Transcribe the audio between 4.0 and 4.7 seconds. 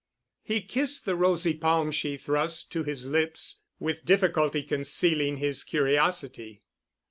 difficulty